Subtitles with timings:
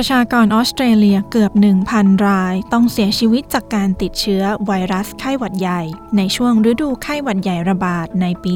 [0.00, 1.52] ประชากรออสเตรเลียเกือบ
[1.88, 5.82] 1,000 ราย ต้องเสียชีวิตจากการติดเชื้อไวรัสไข้หวัดใหญ่
[6.16, 8.52] ในช่วงฤดูไข้หวัดใหญ่ระบาดในปี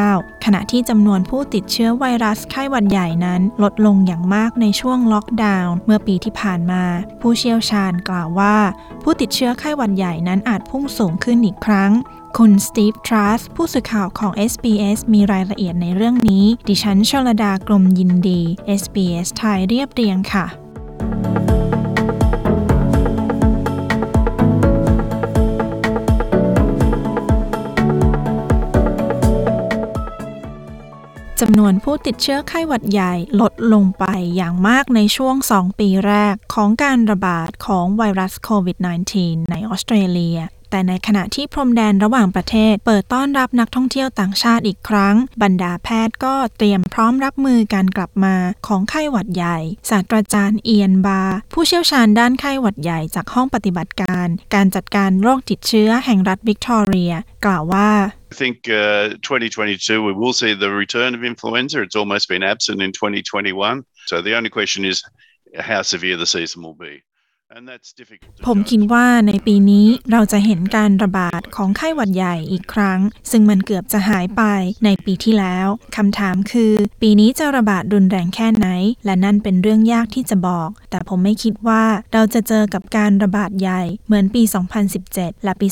[0.00, 6.84] 2019 ขณะที่จำนวนผู้ติดเชื้อไวรัสไข้หวัดใหญ่นั้นลดลงอย่างมากในช่วงล็อกดาวน์เมื่อปีที่ผ่านมา
[7.20, 8.56] ผู้เชี่ยวชาญกล่าวว่า
[9.02, 11.90] ผู้ติดเชื้อไข้หวัดใหญ่นั้นอาจพุ่งสูงขึ้นอีกครั้ง
[12.38, 18.40] คุณสตีฟทรัสผู้สื่อข่าวของ SBS มีรายละเอียดในเรื่องนี้ ดิฉันชลดากรมยินดี
[18.80, 20.46] SBS ไทยเรียบเรียงค่ะ
[31.40, 34.04] จำนวนผู้ติดเชื้อไข้หวัดใหญ่ลดลงไป
[34.36, 38.76] อย่างมากในช่วง 2 ปีแรกของการระบาดของไวรัสโควิด
[39.14, 48.34] -19 ในออสเตรเลีย แต่ในขณะที่พรมแดนระหว่างประเทศ เปิดต้อนรับนักท่องเที่ยวต่างชาติอีกครั้ง บรรดาแพทย์ก็เตรียมพร้อมรับมือการกลับมา
[48.66, 49.58] ของไข้หวัดใหญ่
[49.90, 57.12] ศาสตราจารย์เอียนบา ผู้เชี่ยวชาญด้านไข้หวัดใหญ่จากห้องปฏิบัติการ การจัดการโรคติดเชื้อแห่งรัฐวิกตอเรีย
[57.44, 57.90] กล่าวว่า
[58.32, 61.82] I think uh, 2022 we will see the return of influenza.
[61.82, 63.84] It's almost been absent in 2021.
[64.06, 65.02] So the only question is
[65.58, 67.02] how severe the season will be.
[68.46, 74.42] ผมคิดว่าในปีนี้เราจะเห็นการระบาดของไข้หวัดใหญ่อีกครั้ง ซึ่งมันเกือบจะหายไป
[74.84, 78.66] ในปีที่แล้วคำถามคือ ปีนี้จะระบาดรุนแรงแค่ไหน
[79.04, 84.42] และนั่นเป็นเรื่องยากที่จะบอก แต่ผมไม่คิดว่าเราจะเจอกับการระบาดใหญ่เหมือนปี
[84.92, 85.68] 2017 และปี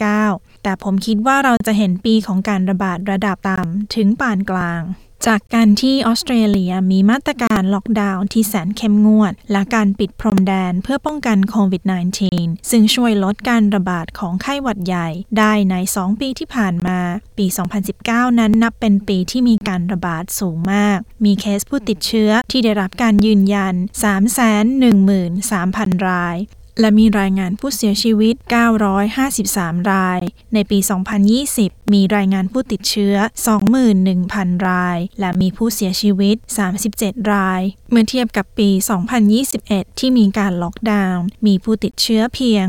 [0.00, 4.82] 2019 แต่ผมคิดว่าเราจะเห็นปีของการระบาดระดับต่ำถึงปานกลาง
[5.26, 11.82] จากการที่ออสเตรเลียมีมาตรการล็อกดาวน์ที่แสนเข้มงวด และการปิดพรมแดนเพื่อป้องกันโควิด
[12.26, 15.08] -19 ซึ่งช่วยลดการระบาดของไข้หวัดใหญ่
[15.38, 16.98] ได้ใน 2 ปีที่ผ่านมา
[17.38, 17.46] ปี
[17.92, 23.74] 2019 นั้นนับเป็นปีที่มีการระบาดสูงมาก มีเคสผู้ติดเชื้อที่ได้รับการยืนยัน
[24.70, 26.36] 313,000 ราย
[26.80, 28.34] และมีรายงานผู้เสียชีวิต
[29.12, 30.20] 953 ราย
[30.54, 30.78] ในปี
[31.36, 33.16] 2020 มีรายงานผู้ติดเชื้อ
[33.92, 36.36] 21,000 ราย และมีผู้เสียชีวิต
[36.84, 37.60] 37 ราย
[37.90, 38.70] เมื่อเทียบกับปี
[39.34, 42.66] 2021 ที่มีการล็อกดาวน์ มีผู้ติดเชื้อเพียง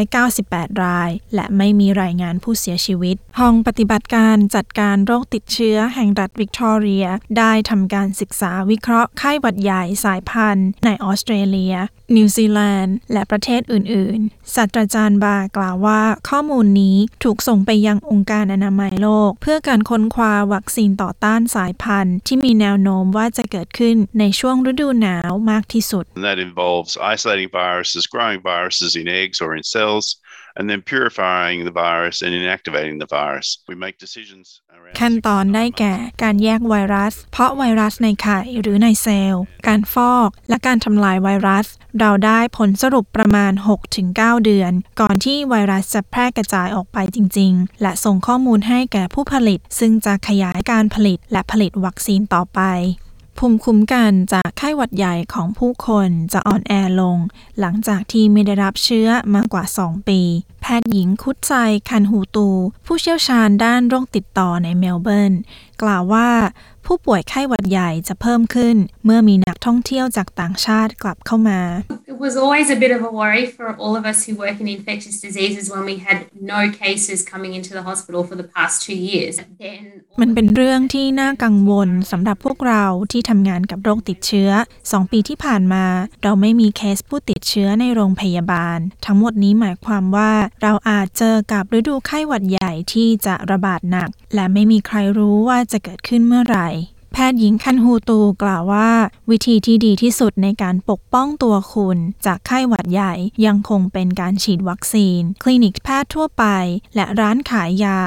[0.00, 7.06] 598 ราย และไม่มีรายงานผู้เสียชีวิต ห้องปฏิบัติการจัดการโรคติดเชื้อแห่งรัฐวิกตอเรีย
[7.38, 11.74] ได้ทำการศึกษาวิเคราะห์ไข้หวัดใหญ่สายพันธุ์ในออสเตรเลีย
[12.16, 29.38] นิวซีแลนด์ และประเทศอื่น ๆ ศาสตราจารย์บากล่าวว่าข้อมูลนี้ถูกส่งไปยังองค์การอนามัยโลก เพื่อการค้นคว้าวัคซีนต่อต้านสายพันธุ์ ที่มีแนวโน้มว่าจะเกิดขึ้นในช่วงฤดูหนาวมากที่สุด And that involves isolating viruses, growing viruses in eggs
[29.44, 30.06] or in cells,
[30.56, 33.48] and then purifying the virus and inactivating the virus.
[33.68, 41.66] We make decisions around ขั้นตอนได้แก่การแยกไวรัส เพราะไวรัสในไข่หรือในเซลล์ การฟอก และการทำลายไวรัส
[42.00, 43.52] เราได้ผลสรุปประมาณ
[43.98, 52.60] 6-9 เดือน ก่อนที่ไวรัสจะแพร่กระจายออกไปจริง ๆ และส่งข้อมูลให้แก่ผู้ผลิต ซึ่งจะขยายการผลิตและผลิตวัคซีนต่อไป
[53.44, 57.18] ภูมิคุ้มกันจากไข้หวัดใหญ่ของผู้คนจะอ่อนแอลง
[57.60, 60.20] หลังจากที่ไม่ได้รับเชื้อมากว่า 2 ปี
[60.60, 61.52] แพทย์หญิงคุดไซ
[61.88, 62.48] คันฮูตู
[62.86, 65.32] ผู้เชี่ยวชาญด้านโรคติดต่อในเมลเบิร์น
[65.82, 66.28] กล่าวว่า
[66.94, 71.60] ผู้ป่วยไข้หวัดใหญ่จะเพิ่มขึ้น เมื่อมีนักท่องเที่ยวจากต่างชาติกลับเข้ามา
[72.12, 74.66] It was always a bit of a worry for all of us who work in
[74.78, 76.18] infectious diseases when we had
[76.54, 79.34] no cases coming into the hospital for the past two years.
[79.64, 79.82] Then
[80.20, 84.50] มันเป็นเรื่องที่น่ากังวลสำหรับพวกเราที่ทำงานกับโรคติดเชื้อ
[84.82, 85.86] 2 ปีที่ผ่านมา
[86.22, 90.32] เราไม่มีเคสผู้ติดเชื้อในโรงพยาบาล ทั้งหมดนี้หมายความว่า
[90.62, 96.81] เราอาจเจอกับฤดูไข้หวัดใหญ่ที่จะระบาดหนัก และไม่มีใครรู้ว่าจะเกิดขึ้นเมื่อไหร่แพ
[97.30, 98.90] ทย์หญิงคันฮูตูกล่าวว่า
[99.30, 103.14] วิธีที่ดีที่สุดในการปกป้องตัวคุณ จากไข้หวัดใหญ่
[103.46, 106.44] ยังคงเป็นการฉีดวัคซีน คลินิกแพทย์ทั่วไป
[106.94, 107.98] และร้านขายยา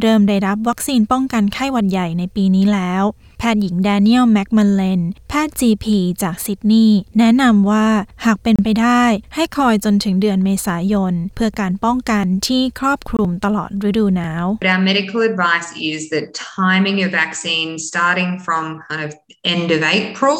[0.00, 3.02] เริ่มได้รับวัคซีนป้องกันไข้หวัดใหญ่ในปีนี้แล้ว
[3.38, 5.86] แพทย์หญิงแดเนียลแม็กมันเลนแพทย์ GP
[6.22, 7.86] จากซิดนีย์แนะนำว่า
[8.24, 9.02] หากเป็นไปได้
[9.34, 16.26] ให้คอยจนถึงเดือนเมษายน เพื่อการป้องกันที่ครอบคลุมตลอดฤดูหนาว But our medical advice is that
[16.56, 19.10] timing your vaccine starting from kind of
[19.54, 20.38] end of April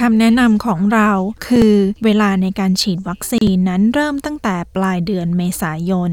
[0.00, 1.10] คำแนะนำของเรา
[1.48, 1.74] คือ
[2.04, 6.10] เวลาในการฉีดวัคซีนนั้นเริ่มตั้งแต่ปลายเดือนเมษายน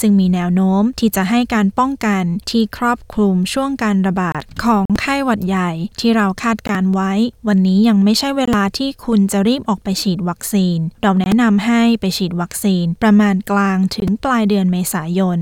[0.00, 5.70] ซึ่งมีแนวโน้มที่จะให้การป้องกันที่ครอบคลุมช่วงการระบาดของไข้หวัดใหญ่
[6.00, 7.12] ที่เราคาดการไว้
[7.48, 15.40] วันนี้ยังไม่ใช่เวลาที่คุณจะรีบออกไปฉีดวัคซีน เราแนะนำให้ไปฉีดวัคซีนประมาณกลางถึงปลายเดือนเมษายน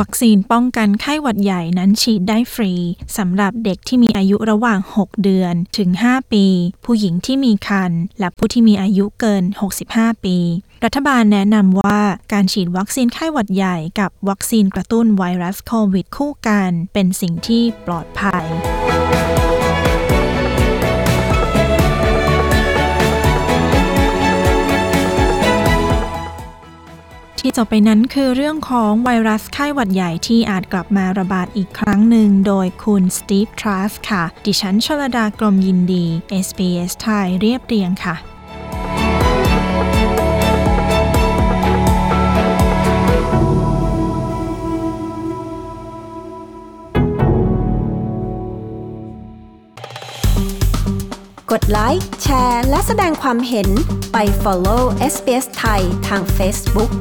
[0.00, 2.72] วัคซีนป้องกันไข้หวัดใหญ่นั้นฉีดได้ฟรี
[3.16, 6.46] สำหรับเด็กที่มีอายุระหว่าง 6 เดือนถึง 5 ปี
[6.84, 9.44] ผู้หญิงที่มีครรภ์และผู้ที่มีอายุเกิน
[9.84, 10.36] 65 ปี
[10.84, 12.00] รัฐบาลแนะนำว่า
[12.32, 18.44] การฉีดวัคซีนไข้หวัดใหญ่กับวัคซีนกระตุ้นไวรัสโควิดคู่กัน เป็นสิ่งที่ปลอดภัย
[27.46, 36.04] ที่จบไปนั้นคือเรื่องของไวรัสไข้หวัดใหญ่ที่อาจกลับมาระบาดอีกครั้งหนึ่ง โดยคุณสตีฟทรัสค่ะ ดิฉันชลดากรมยินดี
[36.46, 38.16] SBS ไทยเรียบเรียงค่ะ
[51.50, 53.68] กดไลค์ แชร์ และแสดงความเห็น
[54.12, 54.82] ไป follow
[55.12, 56.92] SBS ไทยทาง Facebook